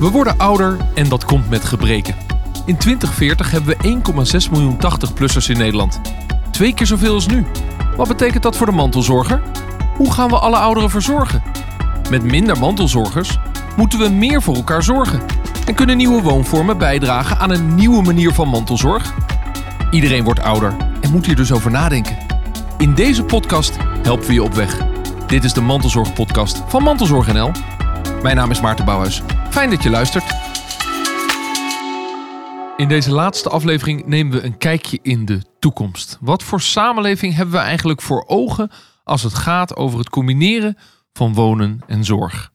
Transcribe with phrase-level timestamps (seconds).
[0.00, 2.14] We worden ouder en dat komt met gebreken.
[2.66, 6.00] In 2040 hebben we 1,6 miljoen 80-plussers in Nederland.
[6.50, 7.46] Twee keer zoveel als nu.
[7.96, 9.42] Wat betekent dat voor de mantelzorger?
[9.96, 11.42] Hoe gaan we alle ouderen verzorgen?
[12.10, 13.38] Met minder mantelzorgers
[13.76, 15.20] moeten we meer voor elkaar zorgen.
[15.66, 19.14] En kunnen nieuwe woonvormen bijdragen aan een nieuwe manier van mantelzorg?
[19.90, 22.16] Iedereen wordt ouder en moet hier dus over nadenken.
[22.78, 24.76] In deze podcast helpen we je op weg.
[25.26, 27.50] Dit is de Mantelzorg Podcast van Mantelzorg NL.
[28.22, 29.22] Mijn naam is Maarten Bouwhuis.
[29.50, 30.34] Fijn dat je luistert.
[32.76, 36.18] In deze laatste aflevering nemen we een kijkje in de toekomst.
[36.20, 38.70] Wat voor samenleving hebben we eigenlijk voor ogen
[39.04, 40.76] als het gaat over het combineren
[41.12, 42.52] van wonen en zorg?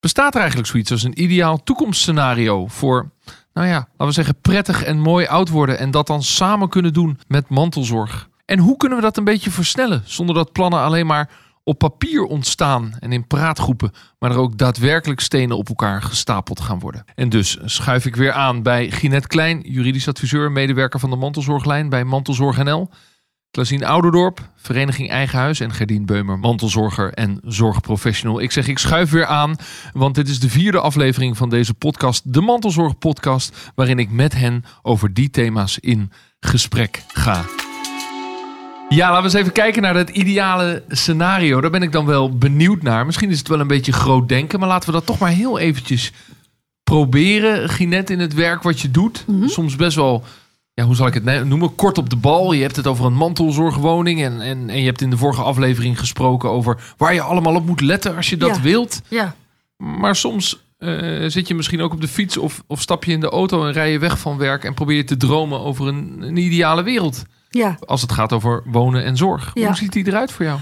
[0.00, 3.10] Bestaat er eigenlijk zoiets als een ideaal toekomstscenario voor,
[3.52, 6.92] nou ja, laten we zeggen, prettig en mooi oud worden en dat dan samen kunnen
[6.92, 8.28] doen met mantelzorg?
[8.44, 11.30] En hoe kunnen we dat een beetje versnellen zonder dat plannen alleen maar
[11.68, 16.78] op papier ontstaan en in praatgroepen, maar er ook daadwerkelijk stenen op elkaar gestapeld gaan
[16.78, 17.04] worden.
[17.14, 21.88] En dus schuif ik weer aan bij Ginette Klein, juridisch adviseur, medewerker van de Mantelzorglijn
[21.88, 22.90] bij Mantelzorg NL.
[23.50, 28.40] Klasien Ouderdorp, Vereniging Eigen Huis en Gerdien Beumer, mantelzorger en zorgprofessional.
[28.40, 29.56] Ik zeg, ik schuif weer aan,
[29.92, 34.34] want dit is de vierde aflevering van deze podcast, de Mantelzorg Podcast, waarin ik met
[34.34, 37.67] hen over die thema's in gesprek ga.
[38.88, 41.60] Ja, laten we eens even kijken naar het ideale scenario.
[41.60, 43.06] Daar ben ik dan wel benieuwd naar.
[43.06, 45.58] Misschien is het wel een beetje groot denken, maar laten we dat toch maar heel
[45.58, 46.12] eventjes
[46.82, 47.68] proberen.
[47.68, 49.24] Ginette, in het werk wat je doet.
[49.44, 50.24] Soms best wel,
[50.74, 51.74] ja, hoe zal ik het noemen?
[51.74, 52.52] Kort op de bal.
[52.52, 54.22] Je hebt het over een mantelzorgwoning.
[54.22, 57.66] En, en, en je hebt in de vorige aflevering gesproken over waar je allemaal op
[57.66, 58.62] moet letten als je dat Ja.
[58.62, 59.00] wilt.
[59.08, 59.34] Ja,
[59.76, 63.20] Maar soms eh, zit je misschien ook op de fiets of, of stap je in
[63.20, 66.16] de auto en rij je weg van werk en probeer je te dromen over een,
[66.20, 67.24] een ideale wereld.
[67.48, 67.78] Ja.
[67.86, 69.50] Als het gaat over wonen en zorg.
[69.54, 69.66] Ja.
[69.66, 70.58] Hoe ziet die eruit voor jou?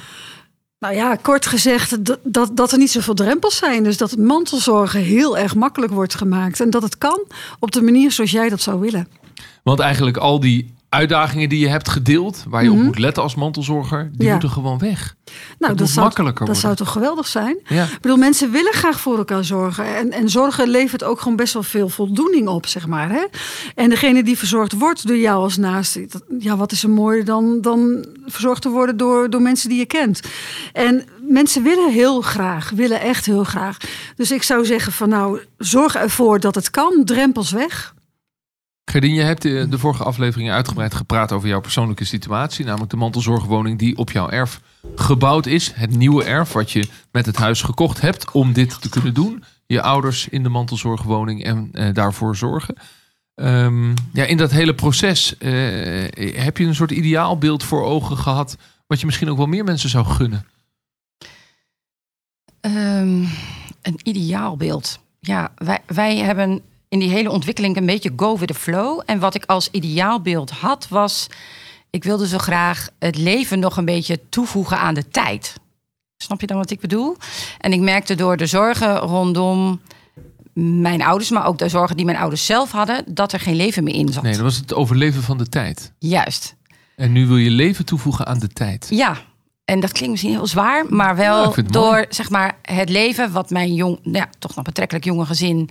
[0.78, 3.82] Nou ja, kort gezegd dat, dat, er niet zoveel drempels zijn.
[3.82, 6.60] Dus dat mantelzorgen heel erg makkelijk wordt gemaakt.
[6.60, 7.24] En dat het kan
[7.58, 9.08] op de manier zoals jij dat zou willen.
[9.62, 13.34] Want eigenlijk al die uitdagingen die je hebt gedeeld, waar je op moet letten als
[13.34, 14.32] mantelzorger, die Ja.
[14.32, 15.14] moeten gewoon weg.
[15.58, 17.58] Nou, moet dat, zou, makkelijker dat zou toch geweldig zijn?
[17.68, 17.84] Ja.
[17.84, 19.96] Ik bedoel, mensen willen graag voor elkaar zorgen.
[19.96, 23.10] En, en zorgen levert ook gewoon best wel veel voldoening op, zeg maar.
[23.10, 23.24] Hè?
[23.74, 26.06] En degene die verzorgd wordt door jou als naaste...
[26.08, 29.78] dat- Ja, wat is er mooier dan, dan verzorgd te worden door, door mensen die
[29.78, 30.20] je kent.
[30.72, 33.76] En mensen willen heel graag, willen echt heel graag.
[34.16, 37.02] Dus ik zou zeggen van nou, zorg ervoor dat het kan.
[37.04, 37.94] Drempels weg.
[38.90, 42.64] Gerdien, je hebt de, de vorige afleveringen uitgebreid gepraat over jouw persoonlijke situatie.
[42.64, 44.60] Namelijk de mantelzorgwoning die op jouw erf
[44.94, 45.72] gebouwd is.
[45.74, 49.44] Het nieuwe erf wat je met het huis gekocht hebt om dit te kunnen doen.
[49.66, 52.74] Je ouders in de mantelzorgwoning en eh, daarvoor zorgen.
[53.34, 55.50] Ehm, ja, in dat hele proces eh,
[56.34, 58.56] heb je een soort ideaalbeeld voor ogen gehad.
[58.86, 60.46] Wat je misschien ook wel meer mensen zou gunnen.
[62.60, 63.24] Ehm,
[63.82, 65.00] een ideaalbeeld.
[65.20, 69.02] Ja, wij, wij hebben in die hele ontwikkeling een beetje go with the flow.
[69.06, 71.26] En wat ik als ideaalbeeld had, was...
[71.90, 75.54] ik wilde zo graag het leven nog een beetje toevoegen aan de tijd.
[76.16, 77.16] Snap je dan wat ik bedoel?
[77.58, 79.80] En ik merkte door de zorgen rondom
[80.52, 81.30] mijn ouders...
[81.30, 83.04] maar ook de zorgen die mijn ouders zelf hadden...
[83.08, 84.22] dat er geen leven meer in zat.
[84.22, 85.92] Nee, dat was het overleven van de tijd.
[85.98, 86.54] Juist.
[86.96, 88.86] En nu wil je leven toevoegen aan de tijd.
[88.90, 89.16] Ja,
[89.66, 92.04] en dat klinkt misschien heel zwaar, maar wel door mooi.
[92.08, 95.70] zeg maar, het leven wat mijn jong, ja, toch nog betrekkelijk jonge gezin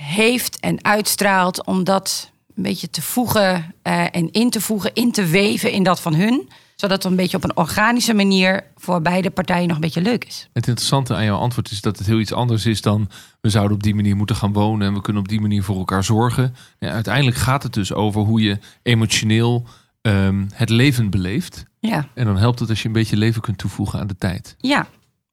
[0.00, 5.12] heeft en uitstraalt, om dat een beetje te voegen eh, en in te voegen, in
[5.12, 6.48] te weven in dat van hun.
[6.76, 10.24] Zodat het een beetje op een organische manier voor beide partijen nog een beetje leuk
[10.24, 10.48] is.
[10.52, 13.10] Het interessante aan jouw antwoord is dat het heel iets anders is dan
[13.40, 15.76] we zouden op die manier moeten gaan wonen en we kunnen op die manier voor
[15.76, 16.54] elkaar zorgen.
[16.78, 19.64] Ja, uiteindelijk gaat het dus over hoe je emotioneel
[20.02, 21.64] ehm, het leven beleeft.
[21.78, 24.54] Ja, En dan helpt het als je een beetje leven kunt toevoegen aan de tijd.
[24.58, 24.86] ja.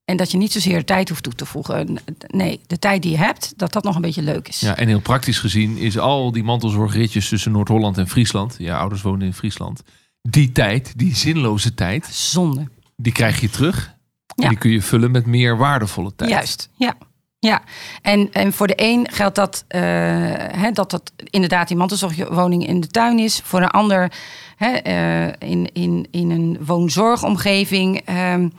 [0.07, 1.97] En dat je niet zozeer tijd hoeft toe te voegen.
[2.27, 4.59] Nee, de tijd die je hebt, dat dat nog een beetje leuk is.
[4.59, 8.55] Ja, en heel praktisch gezien is al die mantelzorgritjes tussen Noord-Holland en Friesland.
[8.57, 9.81] Ja, ouders wonen in Friesland.
[10.21, 12.67] Die tijd, die zinloze tijd, Zonde.
[12.95, 13.93] die krijg je terug.
[14.35, 14.49] En Ja.
[14.49, 16.29] die kun je vullen met meer waardevolle tijd.
[16.29, 16.95] Juist, ja.
[17.39, 17.61] Ja,
[18.01, 22.87] en, en voor de een geldt dat, eh, dat dat inderdaad die mantelzorgwoning in de
[22.87, 23.41] tuin is.
[23.43, 24.11] Voor een ander
[24.57, 28.01] eh, in, in, in een woonzorgomgeving.
[28.05, 28.49] ehm,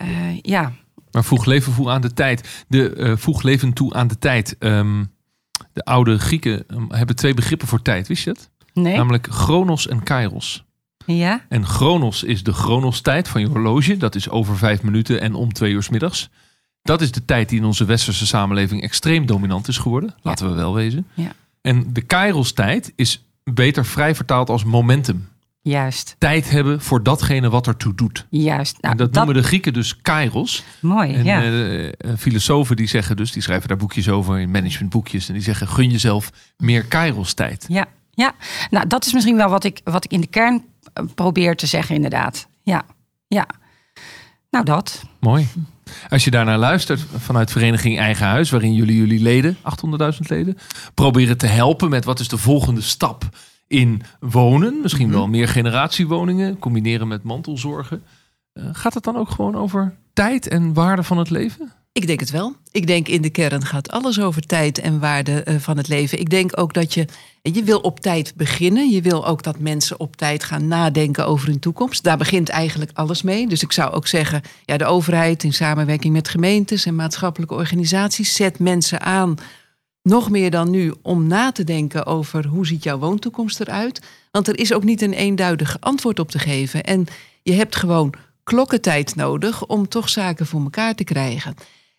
[0.00, 0.72] eh, ja,
[1.10, 2.64] Maar voeg leven toe aan de tijd.
[2.68, 4.56] De, eh, voeg leven toe aan de tijd.
[5.72, 8.08] De oude Grieken ehm, hebben twee begrippen voor tijd.
[8.08, 8.50] Wist je dat?
[8.74, 8.96] nee?
[8.96, 10.64] Namelijk chronos en kairos.
[11.06, 13.96] ja, En chronos is de chronostijd van je horloge.
[13.96, 16.28] Dat is over vijf minuten en om twee uur 's middags.
[16.82, 20.14] Dat is de tijd die in onze westerse samenleving extreem dominant is geworden.
[20.22, 21.06] Laten we wel wezen.
[21.14, 21.32] Ja.
[21.60, 25.28] En de kairos tijd is beter vrij vertaald als momentum.
[25.62, 26.16] Juist.
[26.18, 28.26] tijd hebben voor datgene wat ertoe doet.
[28.30, 28.76] Juist.
[28.80, 30.64] Nou, en dat, noemen de Grieken dus kairos.
[30.80, 31.42] Mooi, En ja.
[31.42, 35.28] eh, eh, filosofen die zeggen dus, die schrijven daar boekjes over in managementboekjes.
[35.28, 37.64] En die zeggen, gun jezelf meer kairos tijd.
[37.68, 38.32] Ja, ja.
[38.70, 41.66] Nou, dat is misschien wel wat ik, wat ik in de kern eh, probeer te
[41.66, 42.48] zeggen, inderdaad.
[42.62, 42.84] Ja,
[43.28, 43.46] ja.
[44.50, 45.02] Nou, dat.
[45.20, 45.48] Mooi.
[46.08, 50.58] Als je daarnaar luistert vanuit Vereniging Eigen Huis, waarin jullie jullie leden, 800.000 leden,
[50.94, 53.28] proberen te helpen met wat is de volgende stap
[53.70, 54.80] in wonen.
[54.82, 58.02] Misschien wel meer generatiewoningen, combineren met mantelzorgen.
[58.52, 61.72] Eh, gaat het dan ook gewoon over tijd en waarde van het leven?
[61.92, 62.56] Ik denk het wel.
[62.70, 66.18] Ik denk in de kern gaat alles over tijd en waarde eh, van het leven.
[66.18, 67.06] Ik denk ook dat je,
[67.42, 68.90] je wil op tijd beginnen.
[68.90, 72.04] Je wil ook dat mensen op tijd gaan nadenken over hun toekomst.
[72.04, 73.48] Daar begint eigenlijk alles mee.
[73.48, 78.34] Dus ik zou ook zeggen, ja, de overheid in samenwerking met gemeentes en maatschappelijke organisaties
[78.34, 79.36] zet mensen aan,
[80.02, 84.00] nog meer dan nu, om na te denken over hoe ziet jouw woontoekomst eruit.
[84.30, 86.84] Want er is ook niet een eenduidig antwoord op te geven.
[86.84, 87.06] En
[87.42, 88.14] je hebt gewoon
[88.44, 91.54] klokkentijd nodig om toch zaken voor elkaar te krijgen.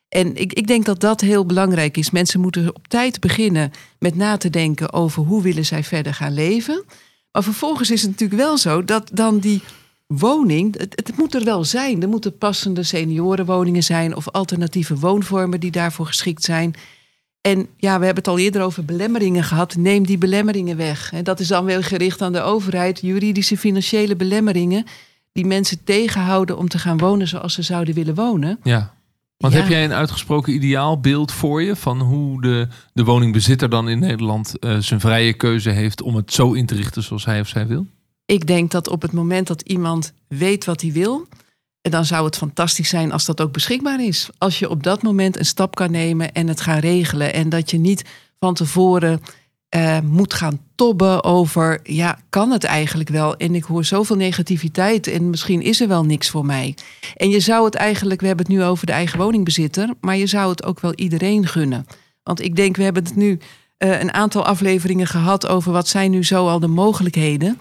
[0.09, 2.11] En ik, ik denk dat dat heel belangrijk is.
[2.11, 6.33] Mensen moeten op tijd beginnen met na te denken over hoe willen zij verder gaan
[6.33, 6.83] leven.
[7.31, 9.61] Maar vervolgens is het natuurlijk wel zo dat dan die
[10.07, 12.01] woning, het, het moet er wel zijn.
[12.01, 16.75] Er moeten passende seniorenwoningen zijn of alternatieve woonvormen die daarvoor geschikt zijn.
[17.41, 19.75] En ja, we hebben het al eerder over belemmeringen gehad.
[19.75, 21.11] Neem die belemmeringen weg.
[21.13, 22.99] En dat is dan wel gericht aan de overheid.
[23.01, 24.85] Juridische, financiële belemmeringen
[25.31, 28.59] die mensen tegenhouden om te gaan wonen zoals ze zouden willen wonen.
[28.63, 28.93] Ja.
[29.37, 29.59] Want Ja.
[29.59, 34.59] heb jij een uitgesproken ideaalbeeld voor je van hoe de, de woningbezitter dan in Nederland
[34.59, 37.67] eh, zijn vrije keuze heeft om het zo in te richten zoals hij of zij
[37.67, 37.85] wil?
[38.25, 41.27] Ik denk dat op het moment dat iemand weet wat hij wil,
[41.81, 44.29] dan zou het fantastisch zijn als dat ook beschikbaar is.
[44.37, 47.33] Als je op dat moment een stap kan nemen en het gaan regelen.
[47.33, 48.05] En dat je niet
[48.39, 49.21] van tevoren
[49.69, 53.35] eh, moet gaan tobben over, ja, kan het eigenlijk wel?
[53.35, 56.75] En ik hoor zoveel negativiteit en misschien is er wel niks voor mij.
[57.15, 60.27] En je zou het eigenlijk, we hebben het nu over de eigen woningbezitter, maar je
[60.27, 61.85] zou het ook wel iedereen gunnen.
[62.23, 63.39] Want ik denk, we hebben het nu
[63.77, 67.57] eh, een aantal afleveringen gehad over wat zijn nu zo al de mogelijkheden.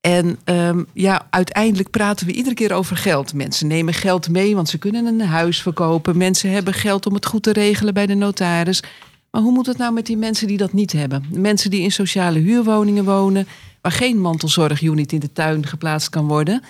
[0.00, 3.34] En ehm, ja, uiteindelijk praten we iedere keer over geld.
[3.34, 6.16] Mensen nemen geld mee, want ze kunnen een huis verkopen.
[6.16, 8.82] Mensen hebben geld om het goed te regelen bij de notaris.
[9.30, 11.24] Maar hoe moet het nou met die mensen die dat niet hebben?
[11.30, 13.46] Mensen die in sociale huurwoningen wonen,
[13.80, 16.62] waar geen mantelzorgunit in de tuin geplaatst kan worden.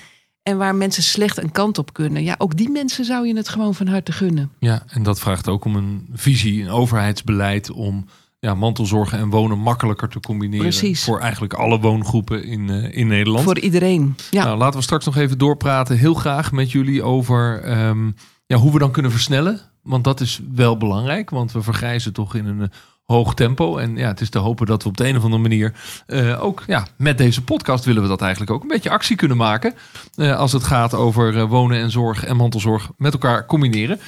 [0.42, 2.22] En waar mensen slecht een kant op kunnen.
[2.22, 4.50] Ja, ook die mensen zou je het gewoon van harte gunnen.
[4.58, 8.06] Ja, en dat vraagt ook om een visie, een overheidsbeleid om
[8.40, 10.66] ja, mantelzorgen en wonen makkelijker te combineren.
[10.66, 11.04] Precies.
[11.04, 13.44] Voor eigenlijk alle woongroepen in, eh, in Nederland.
[13.44, 14.16] Voor iedereen.
[14.30, 14.44] Ja.
[14.44, 18.10] Nou, laten we straks nog even doorpraten, heel graag met jullie over ehm,
[18.46, 19.60] ja, hoe we dan kunnen versnellen.
[19.82, 22.68] Want dat is wel belangrijk, want we vergrijzen toch in een eh,
[23.04, 23.76] hoog tempo.
[23.76, 25.72] En ja, het is te hopen dat we op de een of andere manier
[26.06, 29.36] eh, ook ja, met deze podcast willen we dat eigenlijk ook een beetje actie kunnen
[29.36, 29.74] maken.
[30.16, 34.00] als het gaat over wonen en zorg en mantelzorg met elkaar combineren.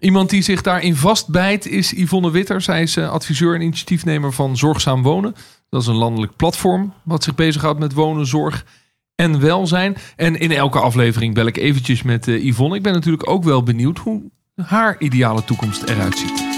[0.00, 2.60] Iemand die zich daarin vastbijt is Yvonne Witter.
[2.60, 5.34] Zij is eh, adviseur en initiatiefnemer van Zorgzaam Wonen.
[5.68, 8.64] Dat is een landelijk platform wat zich bezighoudt met wonen, zorg
[9.14, 9.96] en welzijn.
[10.16, 12.76] En in elke aflevering bel ik eventjes met eh, Yvonne.
[12.76, 14.22] Ik ben natuurlijk ook wel benieuwd hoe
[14.54, 16.48] haar ideale toekomst eruit ziet.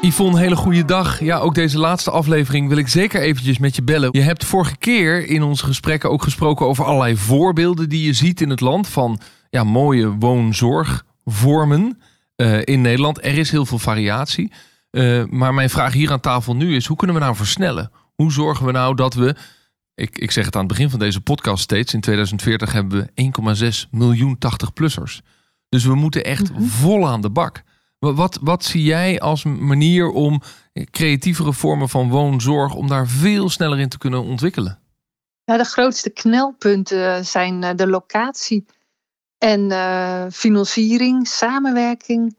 [0.00, 1.20] Yvonne, hele goede dag.
[1.20, 4.08] Ja, ook deze laatste aflevering wil ik zeker eventjes met je bellen.
[4.12, 8.40] Je hebt vorige keer in onze gesprekken ook gesproken over allerlei voorbeelden die je ziet
[8.40, 9.20] in het land van
[9.52, 11.98] ja, mooie woonzorgvormen
[12.36, 13.24] eh, in Nederland.
[13.24, 14.52] Er is heel veel variatie.
[14.90, 17.90] Eh, maar mijn vraag hier aan tafel nu is: hoe kunnen we nou versnellen?
[18.14, 19.34] Hoe zorgen we nou dat we.
[19.94, 21.94] Ik, ik zeg het aan het begin van deze podcast steeds.
[21.94, 25.18] In 2040 hebben we 1,6 miljoen 80-plussers.
[25.68, 27.62] Dus we moeten echt vol aan de bak.
[27.98, 30.42] Wa- Wat, wat zie jij als manier om
[30.90, 32.74] creatievere vormen van woonzorg...
[32.74, 34.78] om daar veel sneller in te kunnen ontwikkelen?
[35.44, 38.64] Ja, de grootste knelpunten zijn eh, de locatie
[39.42, 42.36] en eh, financiering, samenwerking.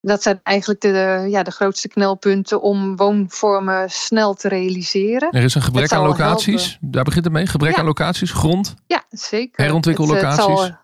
[0.00, 5.30] Dat zijn eigenlijk de, ja, de grootste knelpunten om woonvormen snel te realiseren.
[5.30, 6.78] Er is een gebrek aan locaties.
[6.80, 7.46] Daar begint het mee.
[7.46, 7.78] Gebrek Ja.
[7.78, 8.74] aan locaties, grond.
[8.86, 9.64] Ja, zeker.
[9.64, 10.36] Herontwikkellocaties.
[10.36, 10.76] Het, het, zal,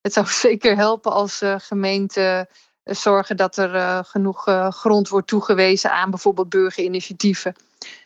[0.00, 2.48] het zou zeker helpen als eh, gemeenten
[2.82, 7.54] eh, zorgen dat er eh, genoeg eh, grond wordt toegewezen aan bijvoorbeeld burgerinitiatieven.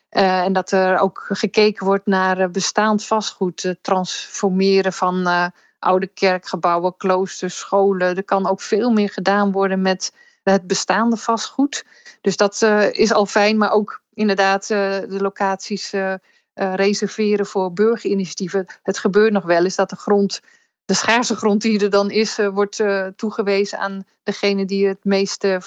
[0.09, 5.47] Eh, en dat er ook gekeken wordt naar eh, bestaand vastgoed, het transformeren van eh,
[5.79, 8.17] oude kerkgebouwen, kloosters, scholen.
[8.17, 11.85] Er kan ook veel meer gedaan worden met het bestaande vastgoed.
[12.21, 16.15] Dus dat eh, is al fijn, maar ook inderdaad eh, de locaties eh,
[16.55, 18.67] reserveren voor burgerinitiatieven.
[18.83, 20.41] Het gebeurt nog wel eens dat de grond,
[20.85, 22.83] de schaarse grond die er dan is, wordt
[23.17, 25.61] toegewezen aan degene die het meeste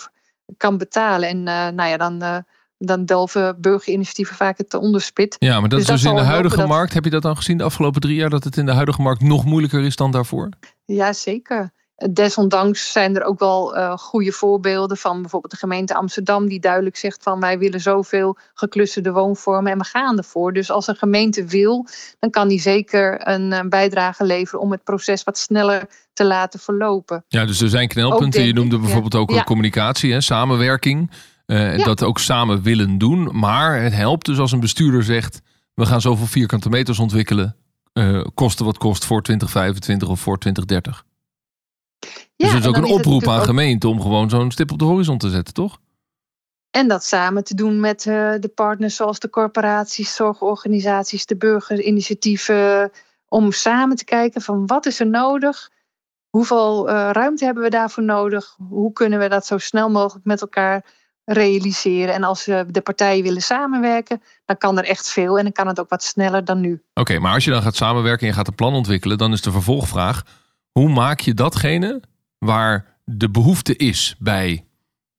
[0.58, 1.30] kan betalen.
[1.30, 1.44] En
[1.76, 2.46] nou ja, dan
[2.86, 5.36] dan delven burgerinitiatieven vaak het onderspit.
[5.40, 6.94] Ja, maar dat Dus is dat dus in de huidige dat- markt.
[6.94, 8.30] Heb je dat dan gezien de afgelopen drie jaar?
[8.30, 10.50] Dat het in de huidige markt nog moeilijker is dan daarvoor?
[10.86, 11.72] Ja, zeker.
[12.12, 16.98] Desondanks zijn er ook wel eh, goede voorbeelden van bijvoorbeeld de gemeente Amsterdam, die duidelijk
[16.98, 20.54] zegt van wij willen zoveel geclusterde woonvormen en we gaan ervoor.
[20.54, 21.88] Dus als een gemeente wil,
[22.20, 26.60] dan kan die zeker een, eh, bijdrage leveren om het proces wat sneller te laten
[26.60, 27.24] verlopen.
[27.28, 28.44] Ja, dus er zijn knelpunten.
[28.44, 28.86] Je noemde ik, ja.
[28.88, 29.44] bijvoorbeeld ook Ja.
[29.44, 31.12] communicatie, hè, samenwerking.
[31.58, 31.84] Ja.
[31.84, 33.40] Dat ook samen willen doen.
[33.40, 35.42] Maar het helpt dus als een bestuurder zegt...
[35.74, 37.56] we gaan zoveel vierkante meters ontwikkelen.
[37.94, 41.06] eh kosten wat kost voor 2025 of voor 2030.
[42.36, 43.90] dus het is ook een oproep aan gemeenten...
[43.90, 45.80] om gewoon zo'n stip op de horizon te zetten, toch?
[46.72, 52.92] En dat samen te doen met eh, de partners zoals de corporaties, zorgorganisaties, de burgerinitiatieven.
[53.28, 55.72] Om samen te kijken van wat is er nodig?
[56.30, 58.56] Hoeveel ruimte hebben we daarvoor nodig?
[58.70, 60.86] Hoe kunnen we dat zo snel mogelijk met elkaar
[61.34, 62.14] realiseren?
[62.14, 65.38] En als eh, de partijen willen samenwerken, dan kan er echt veel.
[65.38, 66.82] En dan kan het ook wat sneller dan nu.
[66.94, 69.18] Oké, maar als je dan gaat samenwerken en je gaat een plan ontwikkelen...
[69.18, 70.24] dan is de vervolgvraag...
[70.72, 72.02] hoe maak je datgene
[72.38, 74.66] waar de behoefte is bij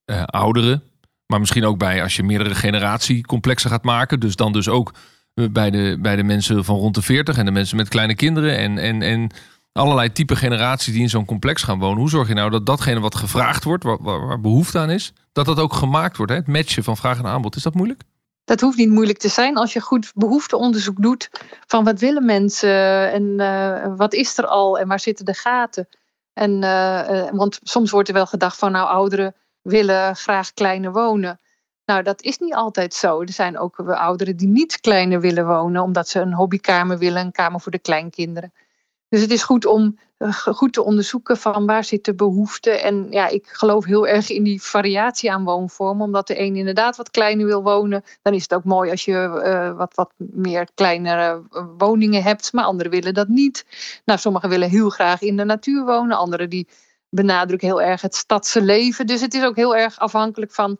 [0.05, 0.83] eh, ouderen...
[1.27, 4.21] maar misschien ook bij als je meerdere generatiecomplexen gaat maken...
[4.21, 4.95] dus dan dus ook
[5.35, 8.15] eh, bij de, bij de mensen van rond de 40 en de mensen met kleine
[8.15, 8.57] kinderen...
[8.57, 9.31] en, en, en
[9.73, 11.99] allerlei type generaties die in zo'n complex gaan wonen.
[11.99, 15.13] Hoe zorg je nou dat datgene wat gevraagd wordt, waar, waar, behoefte aan is...
[15.33, 16.39] dat dat ook gemaakt wordt, hè?
[16.39, 17.57] het matchen van vraag en aanbod.
[17.57, 18.03] Is dat moeilijk?
[18.45, 21.31] Dat hoeft niet moeilijk te zijn als je goed behoefteonderzoek doet
[21.67, 25.89] van wat willen mensen en eh, wat is er al en waar zitten de gaten.
[26.33, 30.93] En, eh, eh, want soms wordt er wel gedacht van nou ouderen willen graag kleiner
[30.93, 31.41] wonen.
[31.85, 33.21] Nou, dat is niet altijd zo.
[33.21, 37.33] Er zijn ook ouderen die niet kleiner willen wonen, omdat ze een hobbykamer willen, een
[37.33, 38.53] kamer voor de kleinkinderen.
[39.11, 42.71] Dus het is goed om eh, goed te onderzoeken van waar zit de behoefte.
[42.71, 46.05] En ja, ik geloof heel erg in die variatie aan woonvormen.
[46.05, 48.03] Omdat de een inderdaad wat kleiner wil wonen.
[48.23, 52.53] Dan is het ook mooi als je eh, wat, wat meer kleinere eh, woningen hebt.
[52.53, 53.67] Maar anderen willen dat niet.
[54.05, 56.17] Nou, sommigen willen heel graag in de natuur wonen.
[56.17, 56.69] Anderen die
[57.09, 59.07] benadrukken heel erg het stadse leven.
[59.07, 60.79] Dus het is ook heel erg afhankelijk van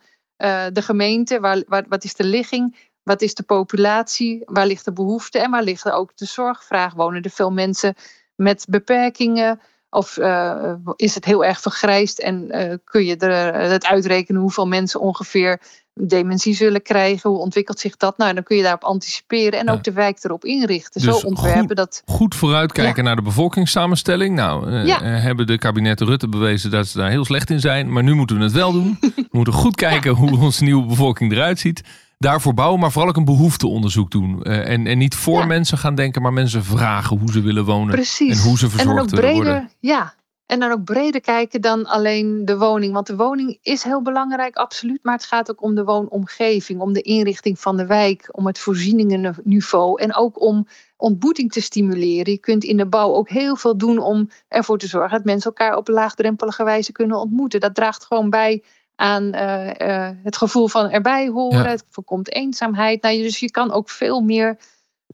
[0.73, 1.41] de gemeente.
[1.41, 2.90] Waar, waar, wat is de ligging?
[3.03, 4.43] Wat is de populatie?
[4.45, 5.39] Waar ligt de behoefte?
[5.39, 6.95] En waar ligt er ook de zorgvraag?
[6.95, 7.95] Wonen er veel mensen
[8.35, 9.61] met beperkingen?
[9.91, 14.67] Of uh, is het heel erg vergrijsd en uh, kun je er het uitrekenen hoeveel
[14.67, 15.61] mensen ongeveer
[15.95, 17.31] dementie zullen krijgen?
[17.31, 18.19] Hoe ontwikkelt zich dat?
[18.19, 19.73] Nou, dan kun je daarop anticiperen en ja.
[19.73, 21.03] ook de wijk erop inrichten.
[21.03, 22.03] Dus Zo ontwerpen goed, dat.
[22.07, 23.03] Goed vooruitkijken ja.
[23.03, 24.35] naar de bevolkingssamenstelling.
[24.35, 25.03] Nou, uh, Ja.
[25.03, 27.93] hebben de kabinetten Rutte bewezen dat ze daar heel slecht in zijn.
[27.93, 28.99] Maar nu moeten we het wel doen.
[29.01, 31.83] We moeten goed kijken hoe onze nieuwe bevolking eruit ziet.
[32.25, 34.41] Daarvoor bouwen, maar vooral ook een behoefteonderzoek doen.
[34.43, 35.47] Uh, en, en niet voor Ja.
[35.47, 37.95] mensen gaan denken, maar mensen vragen hoe ze willen wonen.
[37.95, 38.43] Precies.
[38.43, 39.71] En hoe ze en dan verzorgd ook willen breder, worden.
[39.81, 40.15] ja.
[40.47, 42.93] En dan ook breder kijken dan alleen de woning.
[42.93, 44.99] Want de woning is heel belangrijk, absoluut.
[45.03, 48.59] Maar het gaat ook om de woonomgeving, om de inrichting van de wijk, om het
[48.59, 50.01] voorzieningenniveau.
[50.03, 52.33] En ook om ontmoeting te stimuleren.
[52.33, 55.53] Je kunt in de bouw ook heel veel doen om ervoor te zorgen dat mensen
[55.55, 57.61] elkaar op laagdrempelige wijze kunnen ontmoeten.
[57.61, 58.63] Dat draagt gewoon bij
[59.01, 61.63] aan uh, uh, het gevoel van erbij horen.
[61.63, 61.69] Ja.
[61.69, 63.03] Het voorkomt eenzaamheid.
[63.03, 64.59] Nou, dus je kan ook veel meer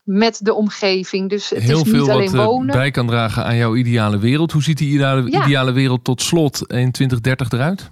[0.02, 1.31] met de omgeving.
[1.31, 2.75] Dus het Heel is niet veel alleen wat wonen.
[2.75, 4.52] bij kan dragen aan jouw ideale wereld.
[4.52, 5.45] Hoe ziet die ideale, Ja.
[5.45, 7.90] ideale wereld tot slot in 2030 eruit?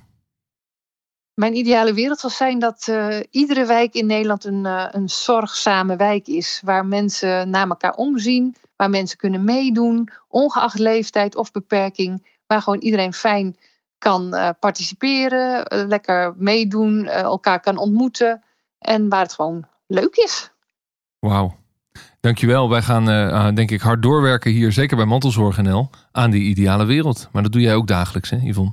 [1.35, 5.97] Mijn ideale wereld zal zijn dat uh, iedere wijk in Nederland een, uh, een zorgzame
[5.97, 6.61] wijk is.
[6.65, 8.57] Waar mensen naar elkaar omzien.
[8.77, 10.09] Waar mensen kunnen meedoen.
[10.29, 12.27] Ongeacht leeftijd of beperking.
[12.47, 13.57] Waar gewoon iedereen fijn
[13.99, 15.65] kan uh, participeren.
[15.89, 17.07] lekker meedoen.
[17.07, 18.43] elkaar kan ontmoeten.
[18.79, 20.51] En waar het gewoon leuk is.
[21.19, 21.57] Wauw.
[22.21, 22.71] Dankjewel.
[22.71, 26.85] Wij gaan uh, denk ik hard doorwerken hier, zeker bij Mantelzorg NL, aan die ideale
[26.85, 27.29] wereld.
[27.33, 28.73] Maar dat doe jij ook dagelijks, hè Yvonne?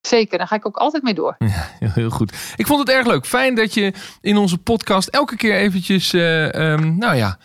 [0.00, 1.36] Zeker, daar ga ik ook altijd mee door.
[1.78, 2.54] Ja, heel goed.
[2.56, 3.26] Ik vond het erg leuk.
[3.26, 7.38] Fijn dat je in onze podcast elke keer eventjes, uh, um, nou ja,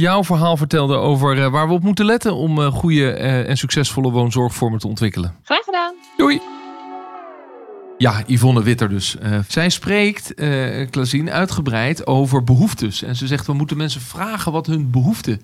[0.00, 4.10] jouw verhaal vertelde over uh, waar we op moeten letten om uh, goede en succesvolle
[4.10, 5.34] woonzorgvormen te ontwikkelen.
[5.42, 5.94] Graag gedaan.
[6.16, 6.40] Doei.
[7.98, 9.16] Ja, Yvonne Witter dus.
[9.22, 13.02] Uh, zij spreekt, uh, Klazien, uitgebreid over behoeftes.
[13.02, 15.40] En ze zegt, we moeten mensen vragen wat hun behoefte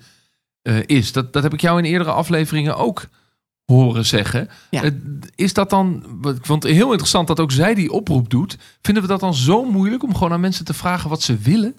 [0.63, 1.11] uh, is.
[1.11, 3.05] Dat, dat heb ik jou in eerdere afleveringen ook
[3.65, 4.49] horen zeggen.
[4.69, 4.91] Ja.
[5.35, 6.03] is dat dan,
[6.45, 8.57] want heel interessant dat ook zij die oproep doet.
[8.81, 11.75] Vinden we dat dan zo moeilijk om gewoon aan mensen te vragen wat ze willen?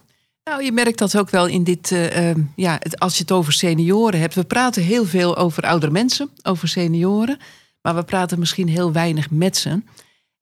[0.48, 3.52] Nou, je merkt dat ook wel in dit, uh, ja, het, als je het over
[3.52, 4.34] senioren hebt.
[4.34, 7.38] We praten heel veel over oudere mensen, over senioren.
[7.82, 9.82] Maar we praten misschien heel weinig met ze.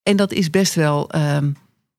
[0.03, 1.39] En dat is best wel, uh,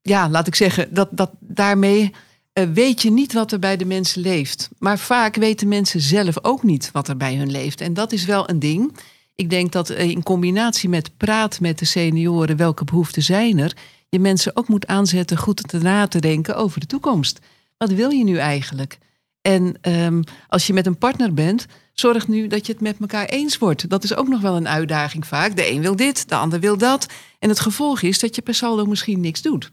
[0.01, 2.13] ja, laat ik zeggen, dat, dat daarmee
[2.53, 4.69] uh, weet je niet wat er bij de mensen leeft.
[4.79, 7.81] Maar vaak weten mensen zelf ook niet wat er bij hun leeft.
[7.81, 8.97] En dat is wel een ding.
[9.35, 13.75] Ik denk dat uh, in combinatie met praat met de senioren, welke behoeften zijn er,
[14.09, 17.39] je mensen ook moet aanzetten goed te na te denken over de toekomst.
[17.77, 18.97] Wat wil je nu eigenlijk?
[19.41, 23.25] En ehm, als je met een partner bent, zorg nu dat je het met elkaar
[23.25, 23.89] eens wordt.
[23.89, 25.55] Dat is ook nog wel een uitdaging vaak.
[25.55, 27.05] De een wil dit, de ander wil dat.
[27.39, 29.71] En het gevolg is dat je per saldo misschien niks doet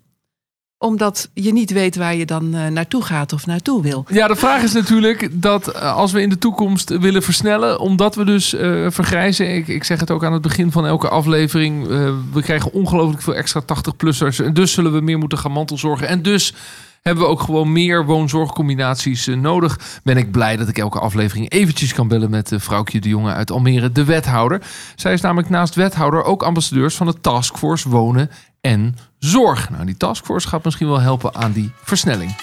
[0.84, 4.04] omdat je niet weet waar je dan uh, naartoe gaat of naartoe wil.
[4.08, 8.14] Ja, de vraag is natuurlijk dat uh, als we in de toekomst willen versnellen, omdat
[8.14, 9.54] we dus uh, vergrijzen.
[9.54, 11.86] Ik, ik, zeg het ook aan het begin van elke aflevering.
[12.32, 14.44] we krijgen ongelooflijk veel extra 80-plussers.
[14.44, 16.08] En dus zullen we meer moeten gaan mantelzorgen.
[16.08, 16.54] En dus
[17.04, 20.00] hebben we ook gewoon meer woonzorgcombinaties nodig.
[20.02, 23.32] Ben ik blij dat ik elke aflevering eventjes kan bellen met uh, vrouwtje de Jonge
[23.32, 24.62] uit Almere, de wethouder.
[24.96, 28.30] Zij is namelijk naast wethouder ook ambassadeurs van de Taskforce Wonen
[28.60, 29.70] en Zorg.
[29.70, 32.36] Nou, die taskforce gaat misschien wel helpen aan die versnelling.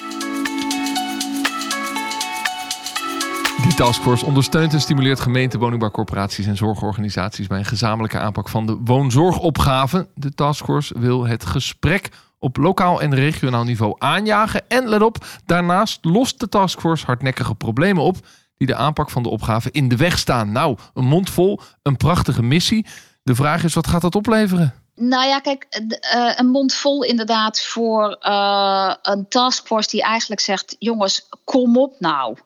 [3.64, 8.78] Die taskforce ondersteunt en stimuleert gemeenten, woningbouwcorporaties en zorgorganisaties bij een gezamenlijke aanpak van de
[8.84, 10.08] woonzorgopgave.
[10.16, 12.10] De taskforce wil het gesprek
[12.42, 14.62] op lokaal en regionaal niveau aanjagen.
[14.68, 18.18] En let op, daarnaast lost de taskforce hardnekkige problemen op
[18.58, 20.52] die de aanpak van de opgave in de weg staan.
[20.52, 22.86] Nou, een mond vol, een prachtige missie.
[23.24, 24.74] De vraag is, wat gaat dat opleveren?
[24.96, 25.68] Nou ja, kijk,
[26.16, 31.96] uh, een mond vol inderdaad voor uh, een taskforce die eigenlijk zegt: jongens, kom op
[32.00, 32.38] nou.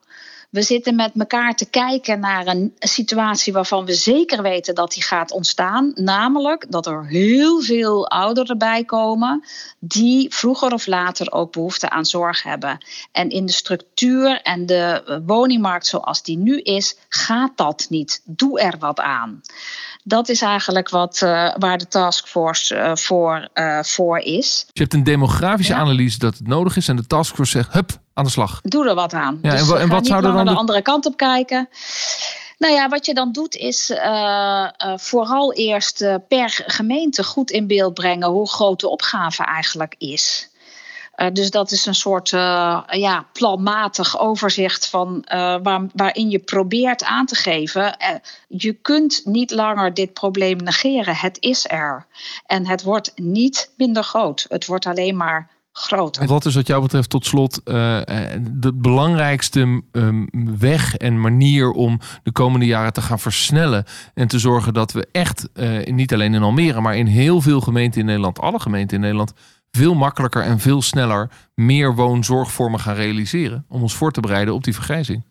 [0.50, 5.02] We zitten met elkaar te kijken naar een situatie waarvan we zeker weten dat die
[5.02, 5.92] gaat ontstaan.
[5.94, 9.44] Namelijk dat er heel veel ouderen bij komen
[9.78, 12.78] die vroeger of later ook behoefte aan zorg hebben.
[13.12, 18.22] En in de structuur en de woningmarkt zoals die nu is, gaat dat niet.
[18.24, 19.40] Doe er wat aan.
[20.04, 24.66] Dat is eigenlijk wat, uh, waar de taskforce uh, voor, uh, voor is.
[24.72, 25.78] Je hebt een demografische ja.
[25.78, 28.60] analyse dat het nodig is en de taskforce zegt, hup, aan de slag.
[28.62, 29.38] Doe er wat aan.
[29.42, 31.68] Ja, dus en, en wat zou er dan de andere kant op kijken?
[32.58, 37.50] Nou ja, wat je dan doet is uh, uh, vooral eerst uh, per gemeente goed
[37.50, 40.50] in beeld brengen hoe groot de opgave eigenlijk is.
[41.32, 42.28] Dus dat is een soort
[42.88, 45.24] ja, planmatig overzicht van
[45.62, 47.96] waar, waarin je probeert aan te geven.
[48.48, 51.16] je kunt niet langer dit probleem negeren.
[51.16, 52.06] Het is er.
[52.46, 54.46] En het wordt niet minder groot.
[54.48, 56.26] Het wordt alleen maar groter.
[56.26, 62.32] Wat is wat jou betreft tot slot de belangrijkste um, weg en manier om de
[62.32, 63.84] komende jaren te gaan versnellen
[64.14, 65.48] en te zorgen dat we echt,
[65.84, 69.32] niet alleen in Almere, maar in heel veel gemeenten in Nederland, alle gemeenten in Nederland,
[69.70, 74.64] veel makkelijker en veel sneller meer woonzorgvormen gaan realiseren om ons voor te bereiden op
[74.64, 75.22] die vergrijzing?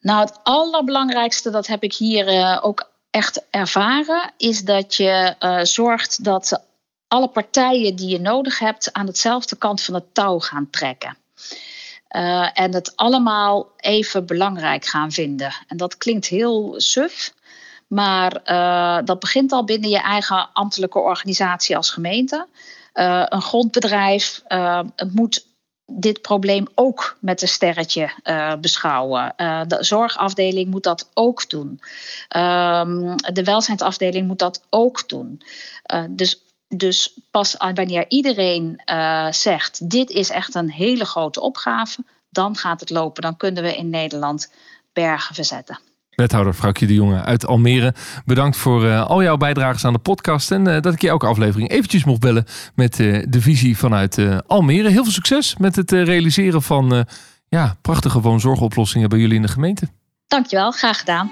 [0.00, 5.60] Nou, het allerbelangrijkste, dat heb ik hier uh, ook echt ervaren, is dat je uh,
[5.62, 6.64] zorgt dat
[7.10, 11.16] alle partijen die je nodig hebt aan hetzelfde kant van het touw gaan trekken.
[12.10, 15.52] Uh, en het allemaal even belangrijk gaan vinden.
[15.66, 17.32] En dat klinkt heel suf,
[17.86, 22.46] maar uh, dat begint al binnen je eigen ambtelijke organisatie als gemeente.
[22.94, 24.80] Uh, een grondbedrijf uh,
[25.12, 25.46] moet
[25.86, 28.10] dit probleem ook met een sterretje
[28.60, 29.34] beschouwen.
[29.66, 31.80] de zorgafdeling moet dat ook doen.
[32.28, 35.42] Ehm, de welzijnsafdeling moet dat ook doen.
[36.10, 36.42] dus
[36.76, 38.80] dus pas wanneer iedereen
[39.30, 43.22] zegt: dit is echt een hele grote opgave, dan gaat het lopen.
[43.22, 44.52] Dan kunnen we in Nederland
[44.92, 45.80] bergen verzetten.
[46.10, 47.94] Wethouder Vrouwtje de Jonge uit Almere.
[48.24, 50.50] Bedankt voor uh, al jouw bijdrages aan de podcast.
[50.50, 54.88] En uh, dat ik je elke aflevering eventjes mocht bellen met de visie vanuit Almere.
[54.88, 57.06] Heel veel succes met het realiseren van
[57.48, 59.88] ja, prachtige woonzorgoplossingen bij jullie in de gemeente.
[60.26, 61.30] Dankjewel, graag gedaan.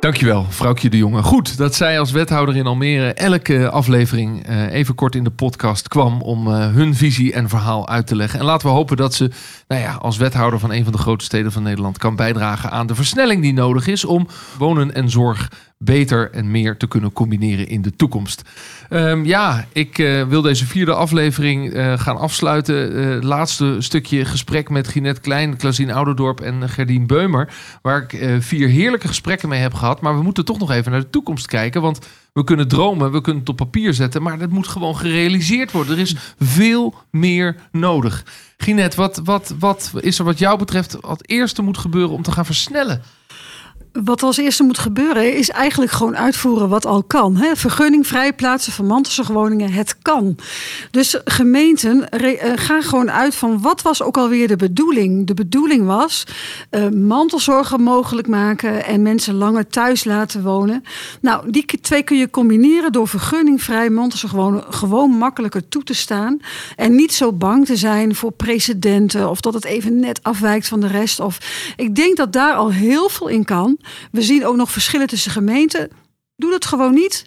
[0.00, 1.22] Dankjewel, vrouwtje de Jonge.
[1.22, 5.88] Goed dat zij als wethouder in Almere elke aflevering uh, even kort in de podcast
[5.88, 8.38] kwam om uh, hun visie en verhaal uit te leggen.
[8.38, 9.30] En laten we hopen dat ze
[9.68, 12.86] nou ja, als wethouder van een van de grote steden van Nederland kan bijdragen aan
[12.86, 15.48] de versnelling die nodig is om wonen en zorg
[15.84, 18.42] beter en meer te kunnen combineren in de toekomst.
[18.90, 22.92] Um, ja, ik uh, wil deze vierde aflevering uh, gaan afsluiten.
[22.92, 27.52] Uh, laatste stukje gesprek met Ginette Klein, Klaasien Ouderdorp en Gerdien Beumer.
[27.82, 30.00] Waar ik vier heerlijke gesprekken mee heb gehad.
[30.00, 31.82] Maar we moeten toch nog even naar de toekomst kijken.
[31.82, 31.98] Want
[32.32, 34.22] we kunnen dromen, we kunnen het op papier zetten.
[34.22, 35.94] Maar dat moet gewoon gerealiseerd worden.
[35.94, 38.24] Er is veel meer nodig.
[38.56, 42.32] Ginette, wat, wat, wat is er wat jou betreft wat eerste moet gebeuren om te
[42.32, 43.02] gaan versnellen?
[43.92, 47.36] Wat als eerste moet gebeuren, is eigenlijk gewoon uitvoeren wat al kan.
[47.36, 47.56] Hè?
[47.56, 50.36] Vergunning vrijplaatsen van mantelzorgwoningen, het kan.
[50.90, 55.26] Dus gemeenten uh, gaan gewoon uit van wat was ook alweer de bedoeling.
[55.26, 56.26] De bedoeling was
[56.70, 60.84] uh, mantelzorgen mogelijk maken en mensen langer thuis laten wonen.
[61.20, 66.40] Nou, die twee kun je combineren door vergunningvrij mantelzorgwonen gewoon makkelijker toe te staan.
[66.76, 70.80] En niet zo bang te zijn voor precedenten of dat het even net afwijkt van
[70.80, 71.20] de rest.
[71.20, 71.38] Of,
[71.76, 73.78] ik denk dat daar al heel veel in kan.
[74.12, 75.90] We zien ook nog verschillen tussen gemeenten.
[76.40, 77.26] Doe dat gewoon niet.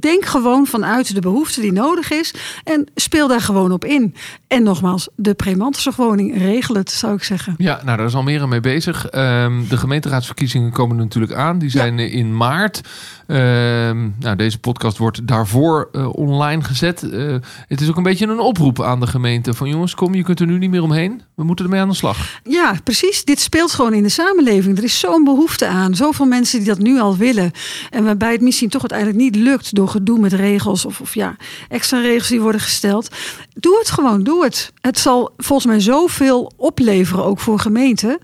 [0.00, 2.34] Denk gewoon vanuit de behoefte die nodig is.
[2.64, 4.14] En speel daar gewoon op in.
[4.46, 7.54] En nogmaals, de premantelzorgwoning regel het, zou ik zeggen.
[7.56, 9.06] Ja, nou daar is Almere mee bezig.
[9.06, 11.58] Ehm, de gemeenteraadsverkiezingen komen natuurlijk aan.
[11.58, 12.80] Die zijn in maart.
[13.32, 17.02] Ehm, nou, deze podcast wordt daarvoor uh, online gezet.
[17.02, 17.36] Uh,
[17.68, 19.54] het is ook een beetje een oproep aan de gemeente.
[19.54, 21.22] Van jongens, kom, je kunt er nu niet meer omheen.
[21.34, 22.40] We moeten ermee aan de slag.
[22.44, 23.24] Ja, precies.
[23.24, 24.78] Dit speelt gewoon in de samenleving.
[24.78, 25.94] Er is zo'n behoefte aan.
[25.94, 27.50] Zoveel mensen die dat nu al willen.
[27.90, 30.84] En waarbij het misschien toch uiteindelijk niet lukt door gedoe met regels.
[30.84, 31.36] Of, of ja,
[31.68, 33.08] extra regels die worden gesteld.
[33.54, 34.72] Doe het gewoon, doe het.
[34.80, 38.18] Het zal volgens mij zoveel opleveren, ook voor gemeenten.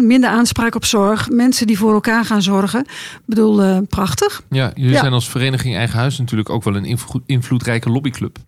[0.00, 1.30] Minder aanspraak op zorg.
[1.30, 2.80] Mensen die voor elkaar gaan zorgen.
[2.80, 4.42] Ik bedoel, uh, prachtig.
[4.50, 8.38] Ja, jullie zijn als vereniging Eigen Huis natuurlijk ook wel een invloedrijke lobbyclub.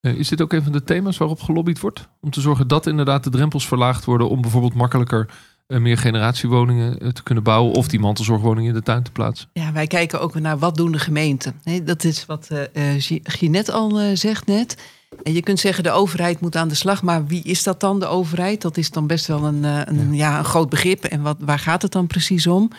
[0.00, 2.08] Uh, is dit ook een van de thema's waarop gelobbyd wordt?
[2.20, 5.28] Om te zorgen dat inderdaad de drempels verlaagd worden om bijvoorbeeld makkelijker
[5.68, 9.48] uh, meer generatiewoningen uh, te kunnen bouwen of die mantelzorgwoningen in de tuin te plaatsen?
[9.52, 11.60] Ja, wij kijken ook naar wat doen de gemeenten.
[11.64, 12.48] Nee, dat is wat
[13.22, 14.76] Ginette al zegt net.
[15.22, 18.00] En je kunt zeggen de overheid moet aan de slag, maar wie is dat dan,
[18.00, 18.62] de overheid?
[18.62, 21.04] Dat is dan best wel een, een, ja, een groot begrip.
[21.04, 22.70] En wat, waar gaat het dan precies om?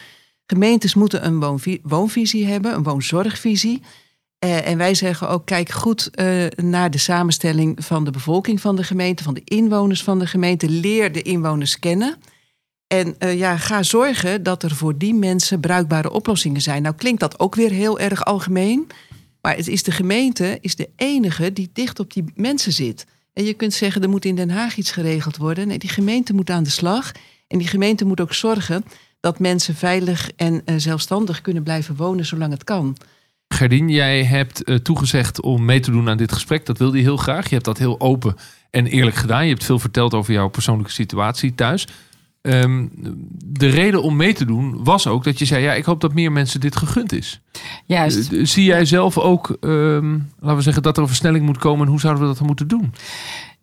[0.45, 3.81] Gemeentes moeten een woonvisie hebben, een woonzorgvisie.
[4.45, 8.75] Uh, en wij zeggen ook, kijk goed uh, naar de samenstelling van de bevolking van
[8.75, 10.69] de gemeente, van de inwoners van de gemeente.
[10.69, 12.17] Leer de inwoners kennen.
[12.87, 16.81] En uh, ja, ga zorgen dat er voor die mensen bruikbare oplossingen zijn.
[16.81, 18.87] Nou klinkt dat ook weer heel erg algemeen.
[19.45, 23.05] Maar het is de gemeente is de enige die dicht op die mensen zit.
[23.33, 25.67] En je kunt zeggen, er moet in Den Haag iets geregeld worden.
[25.67, 27.11] Nee, die gemeente moet aan de slag.
[27.47, 28.85] En die gemeente moet ook zorgen
[29.19, 32.97] dat mensen veilig en uh, zelfstandig kunnen blijven wonen zolang het kan.
[33.47, 36.65] Gerdien, jij hebt uh, toegezegd om mee te doen aan dit gesprek.
[36.65, 37.43] Dat wilde je heel graag.
[37.43, 38.35] Je hebt dat heel open
[38.69, 39.43] en eerlijk gedaan.
[39.43, 41.87] Je hebt veel verteld over jouw persoonlijke situatie thuis.
[42.47, 42.91] Um,
[43.45, 46.13] de reden om mee te doen was ook dat je zei: Ja, ik hoop dat
[46.13, 47.41] meer mensen dit gegund is.
[47.85, 48.31] Juist.
[48.31, 51.85] Uh, zie jij zelf ook, um, laten we zeggen, dat er een versnelling moet komen?
[51.85, 52.93] En hoe zouden we dat dan moeten doen?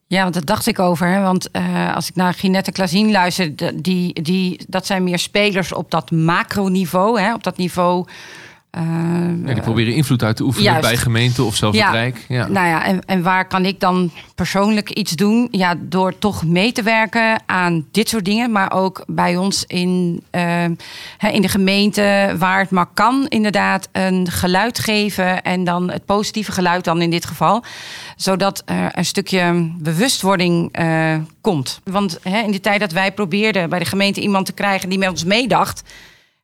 [0.07, 1.07] Ja, want dat dacht ik over.
[1.07, 1.23] Hè?
[1.23, 5.91] Want uh, als ik naar Ginette Klazien luister, die, die, dat zijn meer spelers op
[5.91, 7.21] dat macroniveau.
[7.21, 7.35] Hè?
[7.35, 8.07] Op dat niveau
[8.79, 10.89] uh, ja, die proberen invloed uit te oefenen juist.
[10.89, 12.25] bij gemeenten of zelfs ja, het Rijk.
[12.29, 12.47] Ja.
[12.49, 15.49] Nou ja, en, en waar kan ik dan persoonlijk iets doen?
[15.51, 18.53] Ja, door toch mee te werken aan dit soort dingen.
[18.53, 20.65] Maar ook bij ons in, uh,
[21.33, 25.43] in de gemeente, waar het maar kan, inderdaad een geluid geven.
[25.43, 27.65] En dan het positieve geluid dan in dit geval.
[28.17, 31.81] Zodat er een stukje bewustwording uh, komt.
[31.85, 35.09] Want in de tijd dat wij probeerden bij de gemeente iemand te krijgen die met
[35.09, 35.83] ons meedacht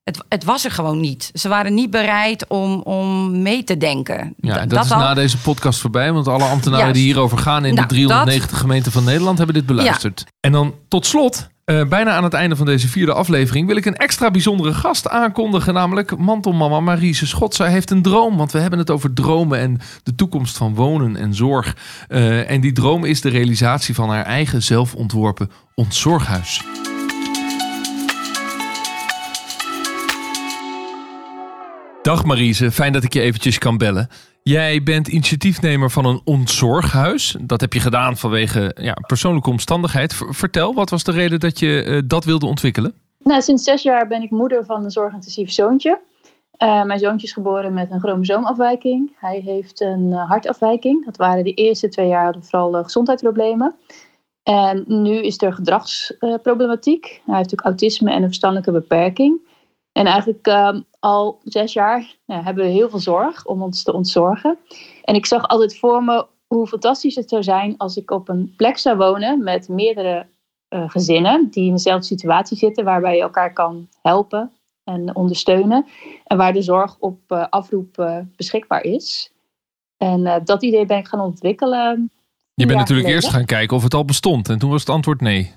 [0.09, 1.31] het, het, was er gewoon niet.
[1.35, 4.35] Ze waren niet bereid om, om mee te denken.
[4.41, 4.99] Ja, dat, dat is al...
[4.99, 6.13] na deze podcast voorbij.
[6.13, 7.01] Want alle ambtenaren Juist.
[7.01, 8.61] die hierover gaan in nou, de 390 dat...
[8.61, 10.23] gemeenten van Nederland hebben dit beluisterd.
[10.25, 10.33] Ja.
[10.41, 13.85] En dan tot slot, uh, bijna aan het einde van deze vierde aflevering, wil ik
[13.85, 15.75] een extra bijzondere gast aankondigen.
[15.75, 17.55] Namelijk mantelmama Marise Schot.
[17.55, 21.17] Zij heeft een droom, want we hebben het over dromen en de toekomst van wonen
[21.17, 21.77] en zorg.
[22.09, 26.63] Uh, en die droom is de realisatie van haar eigen zelfontworpen ontzorghuis.
[32.09, 34.09] Dag Marise, fijn dat ik je eventjes kan bellen.
[34.43, 37.37] Jij bent initiatiefnemer van een ontzorghuis.
[37.41, 40.15] Dat heb je gedaan vanwege ja, persoonlijke omstandigheid.
[40.15, 42.95] Vertel, wat was de reden dat je uh, dat wilde ontwikkelen?
[43.19, 46.01] Nou, sinds zes jaar ben ik moeder van een zorgintensief zoontje.
[46.63, 49.17] Uh, mijn zoontje is geboren met een chromosoomafwijking.
[49.21, 51.05] Hij heeft een uh, hartafwijking.
[51.05, 53.75] Dat waren de eerste twee jaar vooral gezondheidsproblemen.
[54.43, 57.05] En nu is er gedragsproblematiek.
[57.05, 59.47] hij heeft natuurlijk autisme en een verstandelijke beperking.
[59.93, 63.93] En eigenlijk uh, al zes jaar nou, hebben we heel veel zorg om ons te
[63.93, 64.59] ontzorgen.
[65.03, 68.55] En ik zag altijd voor me hoe fantastisch het zou zijn als ik op een
[68.57, 70.27] plek zou wonen met meerdere
[70.69, 74.53] uh, gezinnen die in dezelfde situatie zitten, waarbij je elkaar kan helpen
[74.85, 75.87] en ondersteunen.
[76.25, 79.33] En waar de zorg op uh, afroep uh, beschikbaar is.
[79.97, 82.11] En dat idee ben ik gaan ontwikkelen.
[82.55, 83.11] Je bent natuurlijk geleden.
[83.11, 84.49] eerst gaan kijken of het al bestond.
[84.49, 85.55] En toen was het antwoord nee.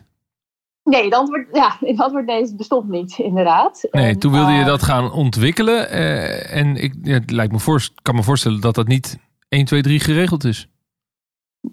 [0.83, 3.87] Nee, het antwoord, ja, het antwoord nee, het bestond niet, inderdaad.
[3.91, 5.93] Nee, en, toen wilde je dat gaan ontwikkelen.
[5.93, 9.17] Uh, en ik het lijkt me voor, kan me voorstellen dat dat niet
[9.49, 10.69] 1, 2, 3 geregeld is.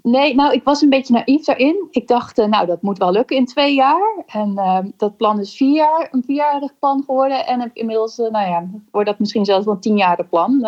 [0.02, 1.86] Nee, nou, ik was een beetje naïef daarin.
[1.90, 4.24] Ik dacht, uh, nou, dat moet wel lukken in twee jaar.
[4.26, 7.46] En uh, dat plan is vier jaar, een vierjarig plan geworden.
[7.46, 10.66] En heb inmiddels, nou ja, wordt dat misschien zelfs wel een tienjarig plan.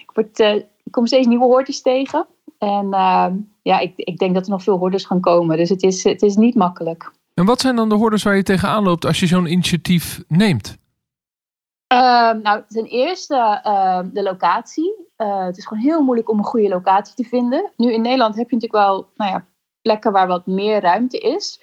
[0.00, 0.38] ik, word,
[0.84, 2.26] ik kom steeds nieuwe hoortjes tegen.
[2.58, 2.88] En
[3.62, 5.56] ja, ik, ik denk dat er nog veel hoorders gaan komen.
[5.56, 7.12] Dus het is, het is niet makkelijk.
[7.34, 10.76] En wat zijn dan de hordes waar je tegenaan loopt als je zo'n initiatief neemt?
[11.92, 14.94] Uh, nou, ten eerste uh, de locatie.
[15.16, 17.72] Uh, het is gewoon heel moeilijk om een goede locatie te vinden.
[17.76, 19.46] Nu in Nederland heb je natuurlijk wel nou ja,
[19.82, 21.60] plekken waar wat meer ruimte is.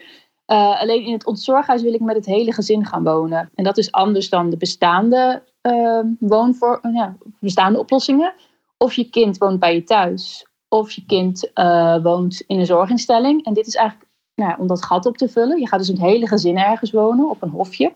[0.52, 3.50] Eh, alleen in het ontzorghuis wil ik met het hele gezin gaan wonen.
[3.56, 8.34] En dat is anders dan de bestaande ehm, woonvoor, ja, bestaande oplossingen.
[8.78, 10.48] Of je kind woont bij je thuis.
[10.68, 13.46] Of je kind eh, woont in een zorginstelling.
[13.46, 14.10] En dit is eigenlijk
[14.42, 15.60] nou, om dat gat op te vullen.
[15.60, 17.94] Je gaat dus een hele gezin ergens wonen op een hofje.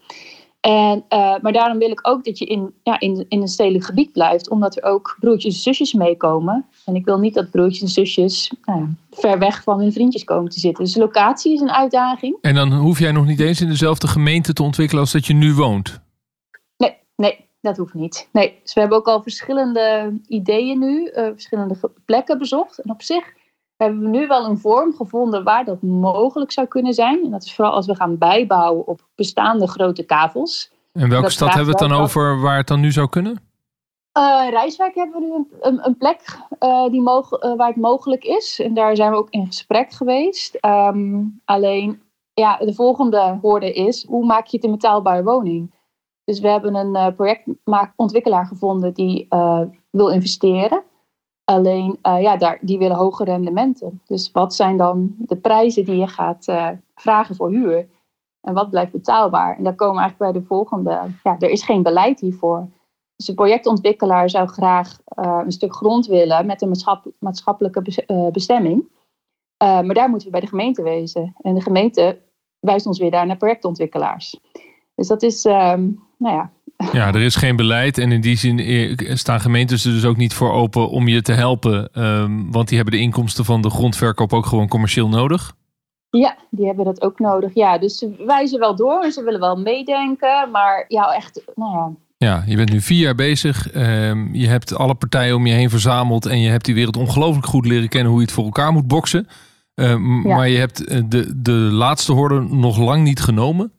[0.59, 3.85] En, eh, maar daarom wil ik ook dat je in, ja, in, in een stedelijk
[3.85, 6.65] gebied blijft, omdat er ook broertjes en zusjes meekomen.
[6.85, 10.51] En ik wil niet dat broertjes en zusjes nou ver weg van hun vriendjes komen
[10.51, 10.83] te zitten.
[10.83, 12.37] Dus locatie is een uitdaging.
[12.41, 15.33] En dan hoef jij nog niet eens in dezelfde gemeente te ontwikkelen als dat je
[15.33, 15.99] nu woont.
[16.77, 18.29] Nee, nee, dat hoeft niet.
[18.31, 22.79] Nee, dus we hebben ook al verschillende ideeën nu, uh, verschillende plekken bezocht.
[22.79, 23.33] En op zich
[23.77, 27.23] hebben we nu wel een vorm gevonden waar dat mogelijk zou kunnen zijn.
[27.23, 30.71] En dat is vooral als we gaan bijbouwen op bestaande grote kavels.
[30.93, 33.43] En welke stad hebben we het dan over waar het dan nu zou kunnen?
[34.17, 38.23] Uh, Rijswijk hebben we nu een, een, een plek uh, die uh, waar het mogelijk
[38.23, 38.59] is.
[38.59, 40.57] En daar zijn we ook in gesprek geweest.
[40.65, 42.01] Um, alleen,
[42.33, 45.73] ja, de volgende hoorde is, hoe maak je het een betaalbare woning?
[46.23, 49.27] Dus we hebben een projectontwikkelaar gevonden die
[49.89, 50.83] wil investeren.
[51.45, 54.01] Alleen, uh, ja, daar, die willen hoge rendementen.
[54.05, 57.87] Dus wat zijn dan de prijzen die je gaat uh, vragen voor huur?
[58.41, 59.57] En wat blijft betaalbaar?
[59.57, 61.01] En daar komen we eigenlijk bij de volgende.
[61.23, 62.67] Ja, er is geen beleid hiervoor.
[63.15, 66.75] Dus de projectontwikkelaar zou graag uh, een stuk grond willen met een
[67.19, 67.81] maatschappelijke
[68.31, 68.87] bestemming.
[69.57, 71.35] maar daar moeten we bij de gemeente wezen.
[71.41, 72.21] En de gemeente
[72.59, 74.39] wijst ons weer daar naar projectontwikkelaars.
[74.95, 76.51] Dus dat is, um, nou ja,
[76.91, 80.17] ja, er is geen beleid en in die zin eh, staan gemeentes er dus ook
[80.17, 82.03] niet voor open om je te helpen.
[82.03, 85.55] Um, want die hebben de inkomsten van de grondverkoop ook gewoon commercieel nodig.
[86.09, 87.53] Ja, die hebben dat ook nodig.
[87.53, 90.51] Ja, dus ze wijzen wel door en ze willen wel meedenken.
[90.51, 91.91] Maar ja, echt, nou ja.
[92.17, 93.75] Ja, je bent nu vier jaar bezig.
[93.75, 96.25] Um, je hebt alle partijen om je heen verzameld.
[96.25, 98.87] En je hebt die wereld ongelooflijk goed leren kennen hoe je het voor elkaar moet
[98.87, 99.27] boksen.
[99.73, 100.35] Um, ja.
[100.35, 103.71] Maar je hebt eh, de, de laatste horde nog lang niet genomen.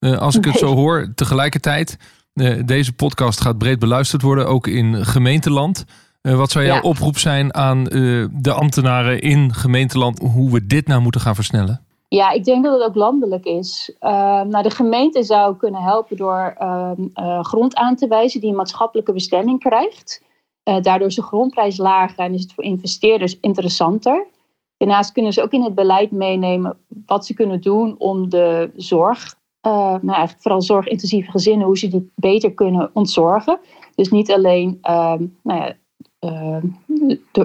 [0.00, 0.52] Uh, als ik nee.
[0.52, 1.98] het zo hoor, tegelijkertijd
[2.64, 5.84] deze podcast gaat breed beluisterd worden, ook in gemeenteland.
[6.22, 6.80] Uh, wat zou jouw ja.
[6.80, 11.84] oproep zijn aan uh, de ambtenaren in gemeenteland, hoe we dit nou moeten gaan versnellen?
[12.08, 13.96] Ja, ik denk dat het ook landelijk is.
[14.00, 19.12] nou, de gemeente zou kunnen helpen door ehm, grond aan te wijzen die een maatschappelijke
[19.12, 20.22] bestemming krijgt.
[20.62, 24.26] daardoor is de grondprijs lager en is het voor investeerders interessanter.
[24.76, 29.34] Daarnaast kunnen ze ook in het beleid meenemen wat ze kunnen doen om de zorg
[29.66, 33.58] uh, nou eigenlijk vooral zorgintensieve gezinnen, hoe ze die beter kunnen ontzorgen.
[33.94, 35.76] Dus niet alleen uh, nou ja,
[36.20, 36.62] uh,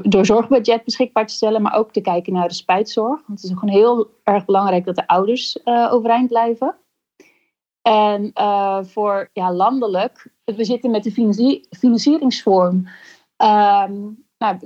[0.04, 3.21] door, zorgbudget beschikbaar te stellen, maar ook te kijken naar de spijtzorg.
[3.28, 6.75] Want het is gewoon heel erg belangrijk dat de ouders eh, overeind blijven.
[7.82, 8.32] En
[8.88, 12.88] voor ja, landelijk, we zitten met de financi financieringsvorm.
[13.38, 13.93] Ehm,
[14.38, 14.58] nou,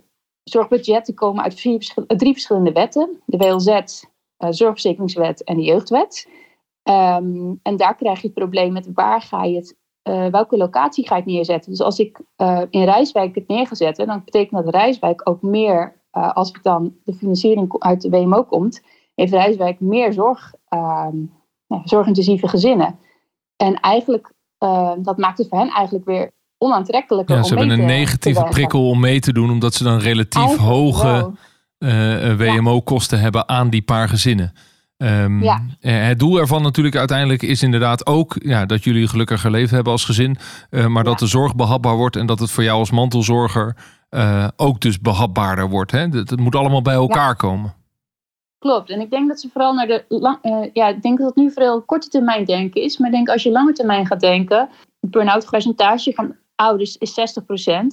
[0.44, 1.56] zorgbudgetten komen uit
[2.08, 4.04] drie verschillende wetten: de WLZ,
[4.38, 6.28] Zorgverzekeringswet en de Jeugdwet.
[6.84, 11.08] Um, en daar krijg je het probleem met waar ga je het, uh, welke locatie
[11.08, 11.72] ga je het neerzetten.
[11.72, 16.34] Dus als ik uh, in Rijswijk het neergezet, dan betekent dat Rijswijk ook meer, uh,
[16.34, 18.82] als ik dan de financiering uit de WMO komt,
[19.16, 23.00] heeft Rijswijk meer zorg, nou, zorgintensieve gezinnen.
[23.56, 24.34] En eigenlijk,
[24.98, 27.36] dat maakt het voor hen eigenlijk weer onaantrekkelijker.
[27.36, 30.70] Ja, ze hebben een negatieve prikkel om mee te doen, omdat ze dan relatief eigenlijk
[30.70, 31.32] hoge
[32.38, 34.54] WMO-kosten hebben aan die paar gezinnen.
[35.02, 35.62] Um, ja.
[35.80, 40.06] Het doel ervan natuurlijk uiteindelijk is inderdaad ook ja, dat jullie gelukkig geleefd hebben als
[40.06, 40.38] gezin.
[40.72, 41.10] Uh, maar ja.
[41.10, 43.76] dat de zorg behapbaar wordt en dat het voor jou als mantelzorger
[44.10, 45.92] uh, ook dus behapbaarder wordt.
[45.92, 46.10] Hè?
[46.10, 47.34] Dat, dat moet allemaal bij elkaar ja.
[47.34, 47.74] komen.
[48.60, 48.90] Klopt.
[48.90, 50.06] En ik denk dat ze vooral naar de.
[50.08, 52.98] Lang, uh, ja, ik denk dat het nu vooral korte termijn denken is.
[52.98, 54.70] Maar ik denk als je lange termijn gaat denken.
[55.00, 57.14] Het burn-out percentage van ouders is 60%.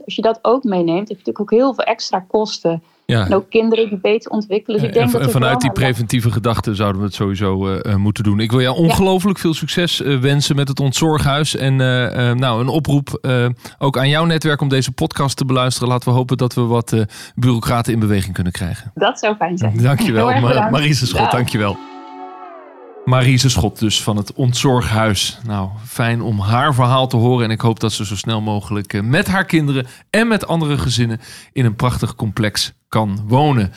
[0.04, 2.82] Als je dat ook meeneemt, heb je natuurlijk ook heel veel extra kosten.
[3.04, 3.24] Ja.
[3.24, 4.78] En ook kinderen die beter ontwikkelen.
[4.78, 8.24] Dus ik denk en, dat vanuit die preventieve gedachten zouden we het sowieso uh, moeten
[8.24, 8.40] doen.
[8.40, 9.42] Ik wil jou ongelooflijk ja.
[9.42, 11.56] veel succes uh, wensen met het ontzorghuis.
[11.56, 13.28] En uh, nou, een oproep
[13.78, 15.88] ook aan jouw netwerk om deze podcast te beluisteren.
[15.88, 16.96] Laten we hopen dat we wat
[17.34, 18.92] bureaucraten in beweging kunnen krijgen.
[18.94, 19.82] Dat zou fijn zijn.
[19.82, 21.20] Dankjewel, Ma Marise Schot.
[21.20, 21.30] Ja.
[21.30, 21.76] Dankjewel.
[23.06, 25.38] Marise Schot dus van het Ontzorghuis.
[25.44, 27.44] Nou, fijn om haar verhaal te horen.
[27.44, 31.20] En ik hoop dat ze zo snel mogelijk met haar kinderen en met andere gezinnen
[31.52, 33.72] in een prachtig complex kan wonen.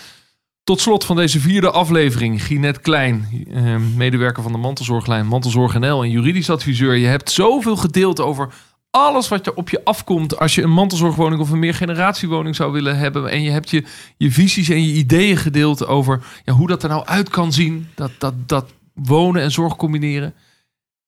[0.64, 3.28] Tot slot van deze vierde aflevering, Ginette Klein,
[3.96, 6.96] medewerker van de Mantelzorglijn, Mantelzorg NL en juridisch adviseur.
[6.96, 8.54] Je hebt zoveel gedeeld over
[8.92, 12.98] alles wat er op je afkomt als je een mantelzorgwoning of een meergeneratiewoning zou willen
[12.98, 13.30] hebben.
[13.30, 13.84] En je hebt je,
[14.18, 17.88] je visies en je ideeën gedeeld over ja, hoe dat er nou uit kan zien.
[17.96, 18.66] Dat, dat, dat
[19.04, 20.34] wonen en zorg combineren.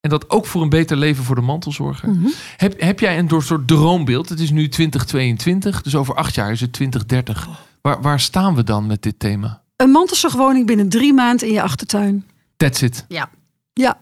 [0.01, 2.09] En dat ook voor een beter leven voor de mantelzorger.
[2.09, 2.33] Mm -hmm.
[2.57, 4.29] heb, heb jij een soort droombeeld?
[4.29, 7.49] Het is nu 2022, dus over acht jaar is het 2030.
[7.81, 9.61] Waar, waar staan we dan met dit thema?
[9.75, 12.25] Een mantelzorgwoning binnen drie maanden in je achtertuin.
[12.57, 13.05] That's it.
[13.07, 13.29] Ja.
[13.73, 13.99] Ja.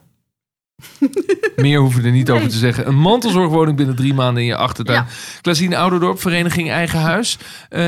[1.56, 2.88] Meer hoeven we er niet over te zeggen.
[2.88, 5.04] Een mantelzorgwoning binnen drie maanden in je achtertuin.
[5.04, 5.08] Ja.
[5.41, 7.38] Klasien Ouderdorp, Vereniging Eigen Huis.
[7.69, 7.80] Eh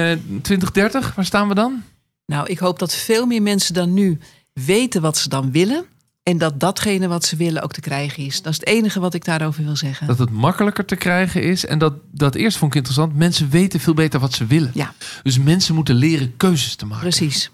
[0.41, 1.83] 2030, waar staan we dan?
[2.25, 4.19] Nou, ik hoop dat veel meer mensen dan nu
[4.53, 5.85] weten wat ze dan willen.
[6.23, 8.41] En dat datgene wat ze willen ook te krijgen is.
[8.41, 10.07] Dat is het enige wat ik daarover wil zeggen.
[10.07, 11.65] Dat het makkelijker te krijgen is.
[11.65, 13.15] En dat, dat eerst vond ik interessant.
[13.15, 14.71] Mensen weten veel beter wat ze willen.
[14.73, 14.93] Ja.
[15.23, 17.09] Dus mensen moeten leren keuzes te maken.
[17.09, 17.51] Precies.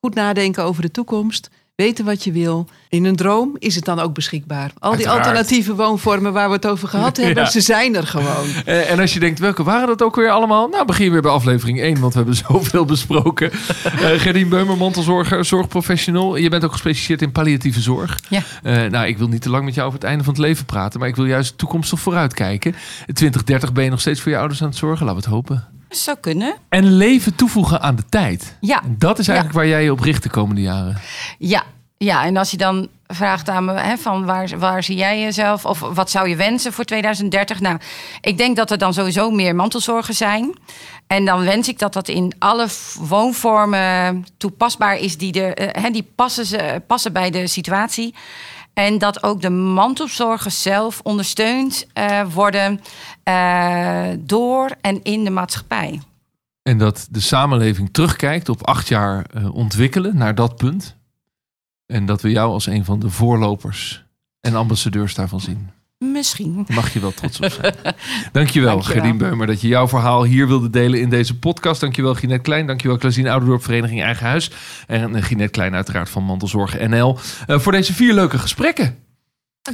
[0.00, 1.50] Goed nadenken over de toekomst.
[1.82, 2.66] Weten wat je wil.
[2.88, 4.70] In een droom is het dan ook beschikbaar.
[4.78, 5.26] Al die Uiteraard.
[5.26, 7.50] alternatieve woonvormen waar we het over gehad hebben, Ja.
[7.50, 8.46] ze zijn er gewoon.
[8.64, 10.68] Eh, en als je denkt, welke waren dat ook weer allemaal?
[10.68, 13.50] Nou, begin weer bij aflevering 1, want we hebben zoveel besproken.
[13.52, 16.36] Eh Gerdien Beumer, mantelzorger, zorgprofessional.
[16.36, 18.20] Je bent ook gespecialiseerd in palliatieve zorg.
[18.28, 18.42] Ja.
[18.62, 20.64] Eh, nou, ik wil niet te lang met jou over het einde van het leven
[20.64, 22.70] praten, maar ik wil juist toekomstig vooruitkijken.
[23.06, 25.34] In 2030 ben je nog steeds voor je ouders aan het zorgen, laten we het
[25.34, 25.68] hopen.
[25.88, 26.54] Zou kunnen.
[26.68, 28.56] En leven toevoegen aan de tijd.
[28.60, 30.96] Ja, En dat is eigenlijk waar jij je op richt de komende jaren.
[31.38, 31.62] ja,
[31.96, 32.24] ja.
[32.24, 35.80] En als je dan vraagt aan me hè, van waar, waar zie jij jezelf of
[35.80, 37.60] wat zou je wensen voor 2030?
[37.60, 37.78] Nou,
[38.20, 40.54] ik denk dat er dan sowieso meer mantelzorgen zijn.
[41.06, 42.66] En dan wens ik dat dat in alle
[42.98, 48.14] woonvormen toepasbaar is die, er, eh, hè, die passen, ze, passen bij de situatie.
[48.78, 52.80] En dat ook de mantelzorgers zelf ondersteund eh, worden
[53.22, 56.00] eh, door en in de maatschappij.
[56.62, 60.96] En dat de samenleving terugkijkt op acht jaar eh, ontwikkelen naar dat punt.
[61.86, 64.04] En dat we jou als een van de voorlopers
[64.40, 65.70] en ambassadeurs daarvan zien.
[65.98, 66.66] Misschien.
[66.68, 67.74] Mag je wel trots op zijn.
[67.82, 68.80] Dankjewel, Dankjewel.
[68.80, 71.80] Gerdien Beumer, dat je jouw verhaal hier wilde delen in deze podcast.
[71.80, 72.66] Dankjewel, Ginette Klein.
[72.66, 74.50] Dankjewel, Klasien Ouderdorp, Vereniging Eigen Huis.
[74.86, 77.18] En eh, Ginette Klein uiteraard van Mantelzorg NL.
[77.46, 78.98] eh, voor deze vier leuke gesprekken.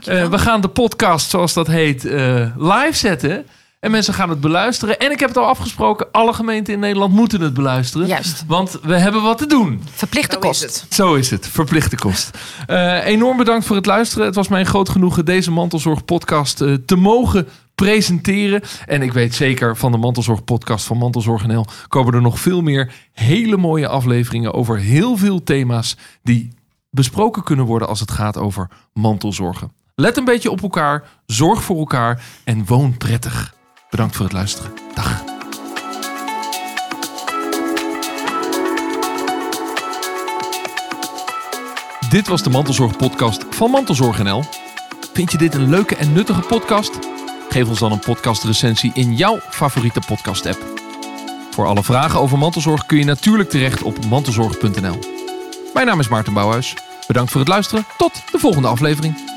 [0.04, 2.02] Eh, we gaan de podcast, zoals dat heet,
[2.56, 3.46] live zetten.
[3.84, 4.98] En mensen gaan het beluisteren.
[4.98, 8.06] En ik heb het al afgesproken, alle gemeenten in Nederland moeten het beluisteren.
[8.06, 8.44] Juist.
[8.46, 9.82] Want we hebben wat te doen.
[9.90, 10.62] Verplichte Zo is kost.
[10.62, 10.86] het.
[10.94, 12.38] Zo is het, verplichte kost.
[12.66, 14.26] Eh, enorm bedankt voor het luisteren.
[14.26, 18.62] Het was mij een groot genoegen deze Mantelzorg podcast eh, te mogen presenteren.
[18.86, 22.62] En ik weet zeker van de Mantelzorg podcast van Mantelzorg NL komen er nog veel
[22.62, 26.52] meer hele mooie afleveringen over heel veel thema's die
[26.90, 29.72] besproken kunnen worden als het gaat over mantelzorgen.
[29.94, 33.53] Let een beetje op elkaar, zorg voor elkaar en woon prettig.
[33.94, 34.72] Bedankt voor het luisteren.
[34.94, 35.24] Dag.
[42.10, 44.44] Dit was de Mantelzorg podcast van Mantelzorg NL.
[45.12, 46.98] Vind je dit een leuke en nuttige podcast?
[47.48, 50.80] Geef ons dan een podcastrecensie in jouw favoriete podcast app.
[51.50, 54.98] Voor alle vragen over mantelzorg kun je natuurlijk terecht op mantelzorg.nl.
[55.74, 56.74] Mijn naam is Maarten Bouwhuis.
[57.06, 57.84] Bedankt voor het luisteren.
[57.96, 59.33] Tot de volgende aflevering.